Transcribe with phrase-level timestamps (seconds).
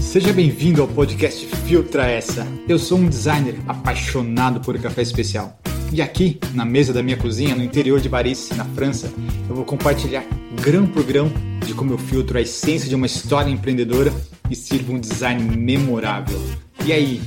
[0.00, 2.46] Seja bem-vindo ao podcast Filtra Essa.
[2.68, 5.58] Eu sou um designer apaixonado por café especial.
[5.92, 9.12] E aqui, na mesa da minha cozinha, no interior de Paris, na França,
[9.48, 10.24] eu vou compartilhar
[10.60, 11.32] grão por grão
[11.64, 14.12] de como eu filtro a essência de uma história empreendedora
[14.50, 16.40] e sirvo um design memorável.
[16.84, 17.20] E aí,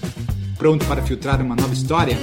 [0.58, 2.18] pronto para filtrar uma nova história?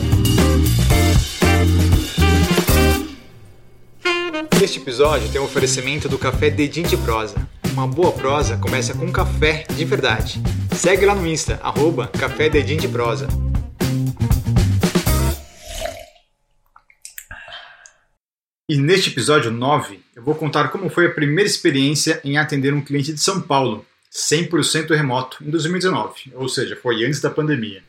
[4.62, 7.48] Este episódio tem um oferecimento do Café Dedinho de Prosa.
[7.73, 10.38] Uma boa prosa começa com café de verdade.
[10.77, 13.27] Segue lá no Insta, arroba Café de Prosa.
[18.69, 22.83] E neste episódio 9, eu vou contar como foi a primeira experiência em atender um
[22.83, 27.83] cliente de São Paulo, 100% remoto, em 2019, ou seja, foi antes da pandemia.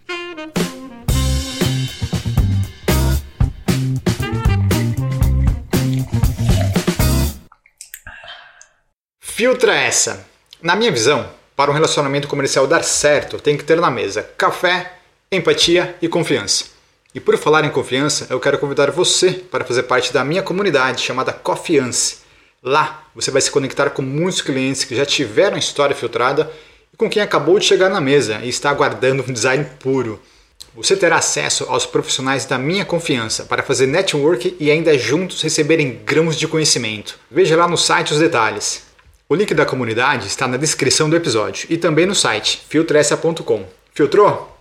[9.42, 10.24] Filtra essa!
[10.62, 14.94] Na minha visão, para um relacionamento comercial dar certo, tem que ter na mesa café,
[15.32, 16.66] empatia e confiança.
[17.12, 21.02] E por falar em confiança, eu quero convidar você para fazer parte da minha comunidade
[21.02, 22.18] chamada Confiance.
[22.62, 26.48] Lá você vai se conectar com muitos clientes que já tiveram história filtrada
[26.94, 30.22] e com quem acabou de chegar na mesa e está aguardando um design puro.
[30.76, 36.00] Você terá acesso aos profissionais da minha confiança para fazer network e ainda juntos receberem
[36.06, 37.18] grãos de conhecimento.
[37.32, 38.91] Veja lá no site os detalhes.
[39.32, 43.66] O link da comunidade está na descrição do episódio e também no site filtressa.com.
[43.94, 44.60] Filtrou?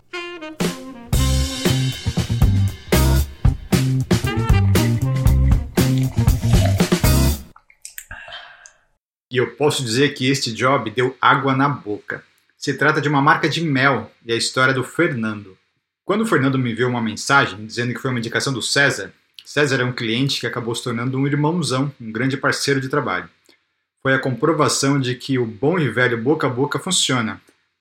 [9.28, 12.22] E eu posso dizer que este job deu água na boca.
[12.56, 15.58] Se trata de uma marca de mel e a história do Fernando.
[16.04, 19.12] Quando o Fernando me enviou uma mensagem dizendo que foi uma indicação do César,
[19.44, 23.28] César é um cliente que acabou se tornando um irmãozão, um grande parceiro de trabalho
[24.02, 27.40] foi a comprovação de que o bom e velho boca a boca funciona.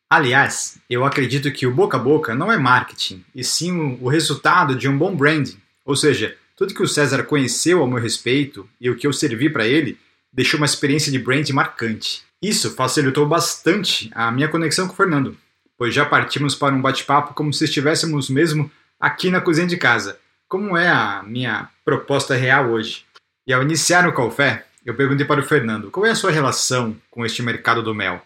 [0.09, 4.75] Aliás, eu acredito que o boca a boca não é marketing, e sim o resultado
[4.75, 5.57] de um bom branding.
[5.85, 9.49] Ou seja, tudo que o César conheceu ao meu respeito e o que eu servi
[9.49, 9.97] para ele
[10.33, 12.23] deixou uma experiência de branding marcante.
[12.41, 15.37] Isso facilitou bastante a minha conexão com o Fernando,
[15.77, 20.19] pois já partimos para um bate-papo como se estivéssemos mesmo aqui na cozinha de casa,
[20.47, 23.05] como é a minha proposta real hoje.
[23.47, 26.95] E ao iniciar o café, eu perguntei para o Fernando qual é a sua relação
[27.11, 28.25] com este mercado do mel.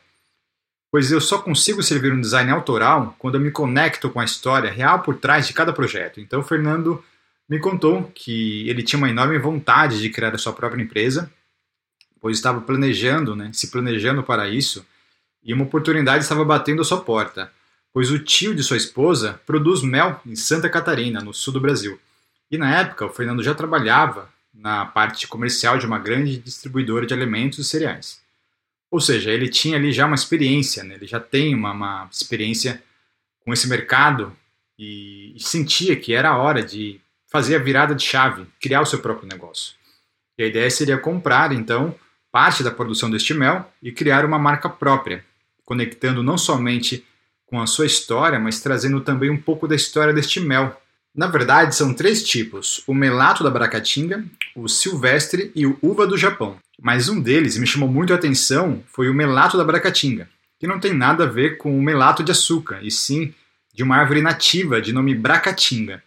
[0.91, 4.71] Pois eu só consigo servir um design autoral quando eu me conecto com a história
[4.71, 6.21] real por trás de cada projeto.
[6.21, 7.03] Então o Fernando
[7.49, 11.31] me contou que ele tinha uma enorme vontade de criar a sua própria empresa,
[12.21, 14.85] pois estava planejando, né, se planejando para isso,
[15.43, 17.51] e uma oportunidade estava batendo a sua porta,
[17.91, 21.99] pois o tio de sua esposa produz mel em Santa Catarina, no sul do Brasil.
[22.49, 27.13] E na época o Fernando já trabalhava na parte comercial de uma grande distribuidora de
[27.13, 28.21] alimentos e cereais.
[28.91, 30.95] Ou seja, ele tinha ali já uma experiência, né?
[30.95, 32.83] ele já tem uma, uma experiência
[33.43, 34.35] com esse mercado
[34.77, 38.85] e, e sentia que era a hora de fazer a virada de chave, criar o
[38.85, 39.73] seu próprio negócio.
[40.37, 41.95] E a ideia seria comprar, então,
[42.31, 45.25] parte da produção deste mel e criar uma marca própria,
[45.65, 47.03] conectando não somente
[47.47, 50.79] com a sua história, mas trazendo também um pouco da história deste mel,
[51.15, 54.25] na verdade, são três tipos: o melato da Bracatinga,
[54.55, 56.57] o silvestre e o uva do Japão.
[56.81, 60.27] Mas um deles me chamou muito a atenção foi o melato da Bracatinga,
[60.59, 63.33] que não tem nada a ver com o melato de açúcar, e sim
[63.73, 66.03] de uma árvore nativa de nome Bracatinga.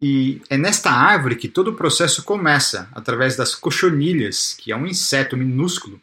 [0.00, 4.86] E é nesta árvore que todo o processo começa, através das cochonilhas, que é um
[4.86, 6.00] inseto minúsculo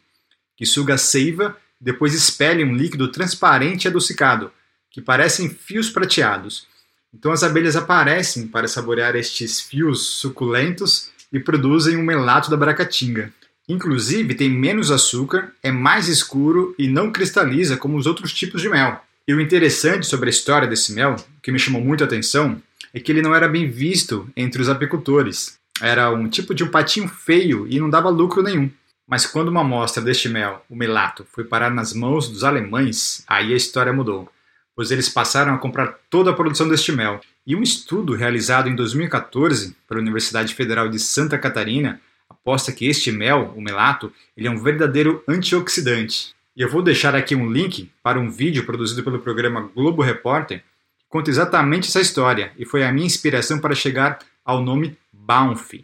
[0.56, 4.50] que suga a seiva depois expele um líquido transparente e adocicado,
[4.90, 6.66] que parecem fios prateados.
[7.14, 13.32] Então as abelhas aparecem para saborear estes fios suculentos e produzem um melato da bracatinga.
[13.68, 18.68] Inclusive tem menos açúcar, é mais escuro e não cristaliza como os outros tipos de
[18.68, 19.00] mel.
[19.26, 22.60] E o interessante sobre a história desse mel, que me chamou muito a atenção,
[22.92, 25.56] é que ele não era bem visto entre os apicultores.
[25.80, 28.70] Era um tipo de um patinho feio e não dava lucro nenhum.
[29.08, 33.52] Mas quando uma amostra deste mel, o melato, foi parar nas mãos dos alemães, aí
[33.52, 34.30] a história mudou
[34.74, 37.20] pois eles passaram a comprar toda a produção deste mel.
[37.46, 43.12] E um estudo realizado em 2014 pela Universidade Federal de Santa Catarina aposta que este
[43.12, 46.34] mel, o melato, ele é um verdadeiro antioxidante.
[46.56, 50.62] E eu vou deixar aqui um link para um vídeo produzido pelo programa Globo Repórter
[50.98, 55.74] que conta exatamente essa história e foi a minha inspiração para chegar ao nome Baunf.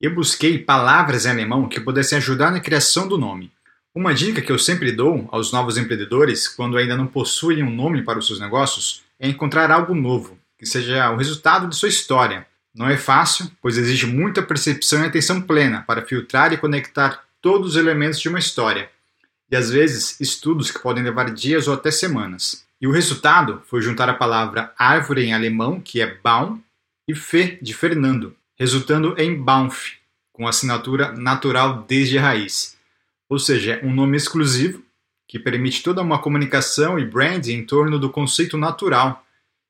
[0.00, 3.50] Eu busquei palavras em alemão que pudessem ajudar na criação do nome.
[3.94, 8.02] Uma dica que eu sempre dou aos novos empreendedores, quando ainda não possuem um nome
[8.02, 12.46] para os seus negócios, é encontrar algo novo, que seja o resultado de sua história,
[12.78, 17.70] Não é fácil, pois exige muita percepção e atenção plena para filtrar e conectar todos
[17.70, 18.88] os elementos de uma história,
[19.50, 22.64] e às vezes estudos que podem levar dias ou até semanas.
[22.80, 26.60] E o resultado foi juntar a palavra árvore em alemão, que é Baum,
[27.08, 29.94] e Fê de Fernando, resultando em Baumf,
[30.32, 32.77] com assinatura natural desde a raiz.
[33.28, 34.82] Ou seja, um nome exclusivo
[35.28, 39.24] que permite toda uma comunicação e branding em torno do conceito natural,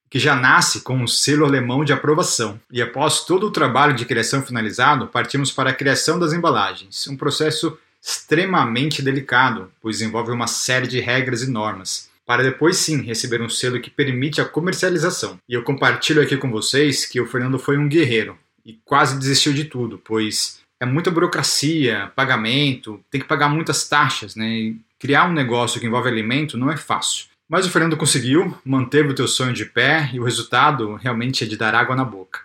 [0.09, 2.61] que já nasce com um selo alemão de aprovação.
[2.71, 7.17] E após todo o trabalho de criação finalizado, partimos para a criação das embalagens, um
[7.17, 13.43] processo extremamente delicado, pois envolve uma série de regras e normas, para depois sim receber
[13.43, 15.39] um selo que permite a comercialização.
[15.49, 19.53] E eu compartilho aqui com vocês que o Fernando foi um guerreiro e quase desistiu
[19.53, 24.49] de tudo, pois é muita burocracia, pagamento, tem que pagar muitas taxas, né?
[24.49, 27.27] E criar um negócio que envolve alimento não é fácil.
[27.49, 31.47] Mas o Fernando conseguiu, manteve o teu sonho de pé e o resultado realmente é
[31.47, 32.41] de dar água na boca.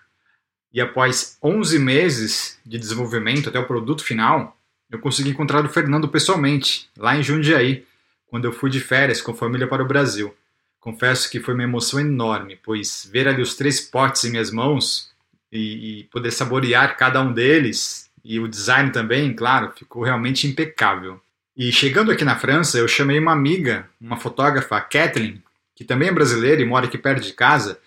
[0.74, 4.57] E após 11 meses de desenvolvimento até o produto final,
[4.89, 7.86] eu consegui encontrar o Fernando pessoalmente, lá em Jundiaí,
[8.27, 10.33] quando eu fui de férias com a família para o Brasil.
[10.79, 15.12] Confesso que foi uma emoção enorme, pois ver ali os três potes em minhas mãos
[15.51, 21.19] e, e poder saborear cada um deles, e o design também, claro, ficou realmente impecável.
[21.55, 25.43] E chegando aqui na França, eu chamei uma amiga, uma fotógrafa, Kathleen,
[25.75, 27.79] que também é brasileira e mora aqui perto de casa,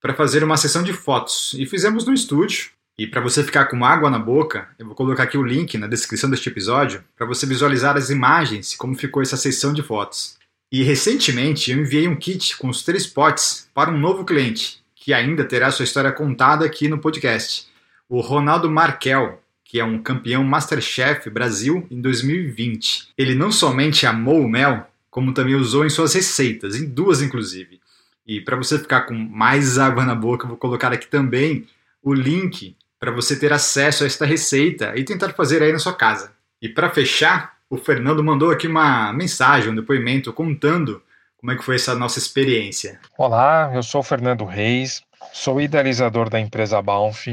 [0.00, 1.54] para fazer uma sessão de fotos.
[1.58, 5.22] E fizemos no estúdio, e para você ficar com água na boca, eu vou colocar
[5.22, 9.22] aqui o link na descrição deste episódio para você visualizar as imagens e como ficou
[9.22, 10.36] essa sessão de fotos.
[10.70, 15.12] E recentemente eu enviei um kit com os três potes para um novo cliente, que
[15.14, 17.66] ainda terá sua história contada aqui no podcast.
[18.08, 23.10] O Ronaldo Markel, que é um campeão Masterchef Brasil em 2020.
[23.16, 27.80] Ele não somente amou o mel, como também usou em suas receitas, em duas inclusive.
[28.26, 31.68] E para você ficar com mais água na boca, eu vou colocar aqui também
[32.02, 35.94] o link para você ter acesso a esta receita e tentar fazer aí na sua
[35.94, 36.32] casa.
[36.60, 41.00] E para fechar, o Fernando mandou aqui uma mensagem, um depoimento contando
[41.36, 42.98] como é que foi essa nossa experiência.
[43.16, 45.00] Olá, eu sou o Fernando Reis,
[45.32, 47.28] sou idealizador da empresa Baunf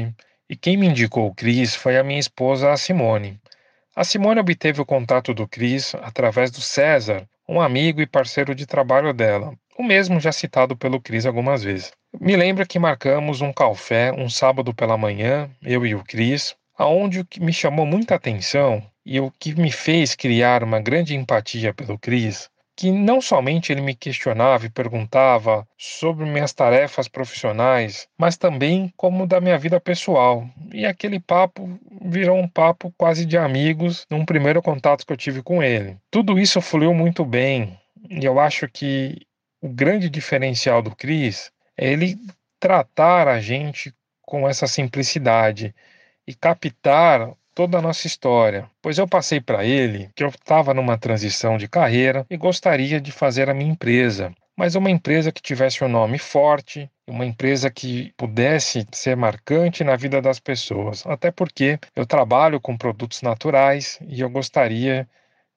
[0.48, 3.38] e quem me indicou o Cris foi a minha esposa, a Simone.
[3.94, 8.64] A Simone obteve o contato do Cris através do César, um amigo e parceiro de
[8.64, 11.92] trabalho dela, o mesmo já citado pelo Cris algumas vezes.
[12.20, 17.20] Me lembro que marcamos um café um sábado pela manhã, eu e o Cris, aonde
[17.20, 21.74] o que me chamou muita atenção e o que me fez criar uma grande empatia
[21.74, 22.48] pelo Cris,
[22.78, 29.26] que não somente ele me questionava e perguntava sobre minhas tarefas profissionais, mas também como
[29.26, 30.48] da minha vida pessoal.
[30.72, 35.42] E aquele papo virou um papo quase de amigos num primeiro contato que eu tive
[35.42, 35.96] com ele.
[36.08, 37.76] Tudo isso fluiu muito bem,
[38.08, 39.26] e eu acho que
[39.60, 42.16] o grande diferencial do Cris é ele
[42.60, 43.92] tratar a gente
[44.22, 45.74] com essa simplicidade
[46.24, 50.96] e captar toda a nossa história, pois eu passei para ele que eu estava numa
[50.96, 55.82] transição de carreira e gostaria de fazer a minha empresa, mas uma empresa que tivesse
[55.82, 61.80] um nome forte, uma empresa que pudesse ser marcante na vida das pessoas, até porque
[61.96, 65.08] eu trabalho com produtos naturais e eu gostaria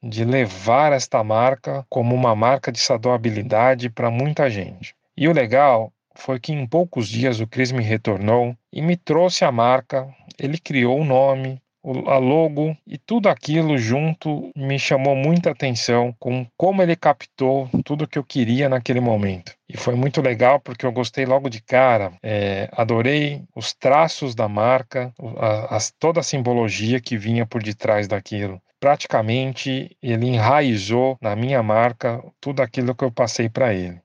[0.02, 4.96] de levar esta marca como uma marca de sadoabilidade para muita gente.
[5.16, 9.46] E o legal foi que em poucos dias o Cris me retornou e me trouxe
[9.46, 10.10] a marca,
[10.40, 16.46] ele criou o nome, a logo e tudo aquilo junto me chamou muita atenção com
[16.56, 19.54] como ele captou tudo que eu queria naquele momento.
[19.68, 24.48] E foi muito legal porque eu gostei logo de cara, é, adorei os traços da
[24.48, 28.62] marca, a, a, toda a simbologia que vinha por detrás daquilo.
[28.80, 34.00] Praticamente ele enraizou na minha marca tudo aquilo que eu passei para ele.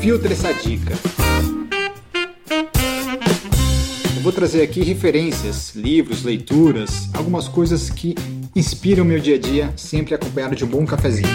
[0.00, 0.92] Filtre essa dica.
[4.26, 8.12] Vou trazer aqui referências, livros, leituras, algumas coisas que
[8.56, 11.28] inspiram meu dia a dia, sempre acompanhado de um bom cafezinho.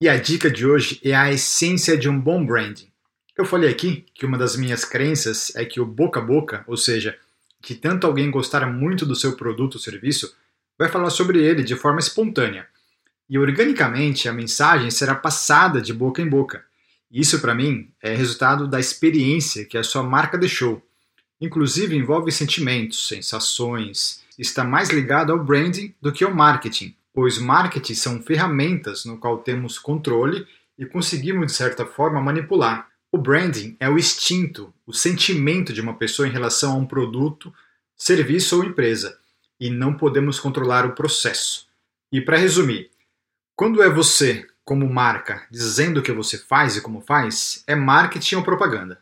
[0.00, 2.88] E a dica de hoje é a essência de um bom branding.
[3.36, 6.78] Eu falei aqui que uma das minhas crenças é que o boca a boca, ou
[6.78, 7.14] seja,
[7.60, 10.34] que tanto alguém gostar muito do seu produto ou serviço,
[10.78, 12.66] vai falar sobre ele de forma espontânea
[13.28, 16.64] e organicamente a mensagem será passada de boca em boca.
[17.10, 20.82] Isso, para mim, é resultado da experiência que a sua marca deixou.
[21.40, 27.94] Inclusive envolve sentimentos, sensações, está mais ligado ao branding do que ao marketing, pois marketing
[27.94, 30.46] são ferramentas no qual temos controle
[30.78, 32.88] e conseguimos, de certa forma, manipular.
[33.10, 37.52] O branding é o instinto, o sentimento de uma pessoa em relação a um produto,
[37.96, 39.18] serviço ou empresa,
[39.58, 41.66] e não podemos controlar o processo.
[42.12, 42.90] E para resumir,
[43.56, 48.34] quando é você como marca, dizendo o que você faz e como faz, é marketing
[48.34, 49.00] ou propaganda.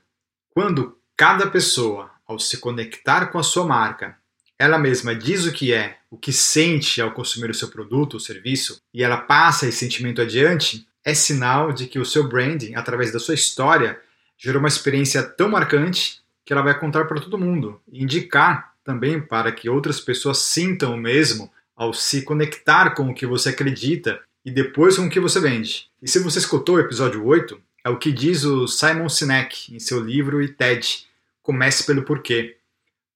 [0.51, 4.17] Quando cada pessoa, ao se conectar com a sua marca,
[4.57, 8.21] ela mesma diz o que é, o que sente ao consumir o seu produto ou
[8.21, 13.13] serviço, e ela passa esse sentimento adiante, é sinal de que o seu branding, através
[13.13, 14.01] da sua história,
[14.39, 19.21] gerou uma experiência tão marcante que ela vai contar para todo mundo e indicar também
[19.21, 24.21] para que outras pessoas sintam o mesmo ao se conectar com o que você acredita
[24.47, 25.91] e depois com o que você vende.
[26.00, 29.81] E se você escutou o episódio 8, é o que diz o Simon Sinek em
[29.81, 31.05] seu livro e TED,
[31.43, 32.57] Comece pelo Porquê.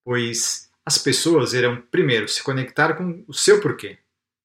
[0.04, 3.99] Pois as pessoas irão primeiro se conectar com o seu porquê,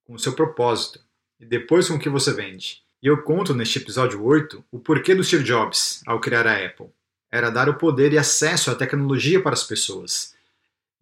[0.06, 1.00] com o seu propósito,
[1.39, 2.84] e depois com o que você vende.
[3.01, 6.88] E eu conto neste episódio 8 o porquê do Steve Jobs ao criar a Apple.
[7.32, 10.36] Era dar o poder e acesso à tecnologia para as pessoas.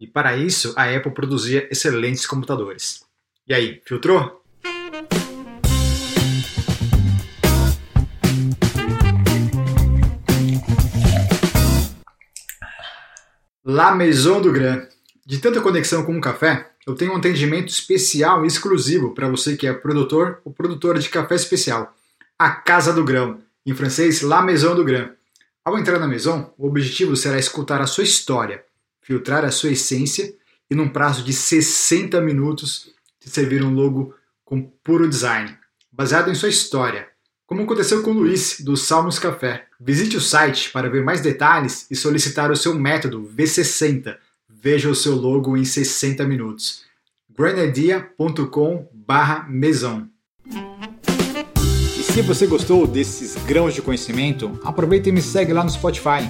[0.00, 3.04] E para isso, a Apple produzia excelentes computadores.
[3.46, 4.43] E aí, filtrou?
[13.66, 14.86] La Maison du Grand.
[15.24, 19.56] De tanta conexão com o café, eu tenho um atendimento especial e exclusivo para você
[19.56, 21.96] que é produtor ou produtora de café especial.
[22.38, 25.12] A Casa do Grão, em francês La Maison du Grand.
[25.64, 28.62] Ao entrar na Maison, o objetivo será escutar a sua história,
[29.00, 30.34] filtrar a sua essência
[30.70, 35.56] e, num prazo de 60 minutos, te servir um logo com puro design,
[35.90, 37.08] baseado em sua história,
[37.54, 39.66] como aconteceu com o Luiz, do Salmos Café.
[39.78, 44.16] Visite o site para ver mais detalhes e solicitar o seu método V60.
[44.48, 46.82] Veja o seu logo em 60 minutos.
[47.32, 50.08] granadia.com/maison.
[51.96, 56.28] E se você gostou desses grãos de conhecimento, aproveita e me segue lá no Spotify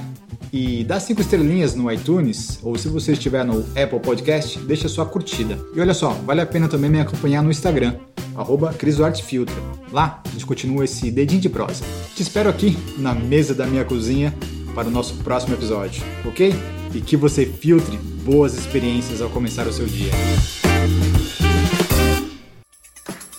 [0.52, 5.06] e dá cinco estrelinhas no iTunes, ou se você estiver no Apple Podcast, deixa sua
[5.06, 5.58] curtida.
[5.74, 7.98] E olha só, vale a pena também me acompanhar no Instagram,
[8.34, 9.54] arroba CrisoArtFiltro.
[9.92, 11.84] Lá a gente continua esse dedinho de prosa.
[12.14, 14.34] Te espero aqui na mesa da minha cozinha
[14.74, 16.54] para o nosso próximo episódio, ok?
[16.94, 20.12] E que você filtre boas experiências ao começar o seu dia.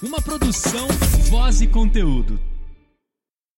[0.01, 0.87] Uma produção,
[1.29, 2.39] voz e conteúdo.